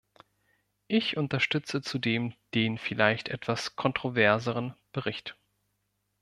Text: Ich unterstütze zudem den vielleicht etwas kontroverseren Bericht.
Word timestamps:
Ich 0.87 1.15
unterstütze 1.15 1.83
zudem 1.83 2.33
den 2.55 2.79
vielleicht 2.79 3.29
etwas 3.29 3.75
kontroverseren 3.75 4.73
Bericht. 4.93 5.37